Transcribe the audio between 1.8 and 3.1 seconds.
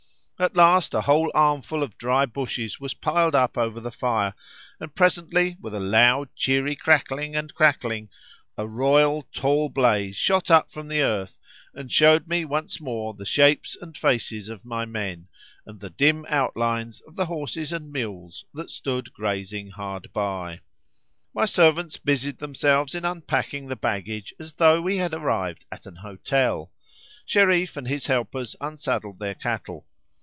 of dry bushes was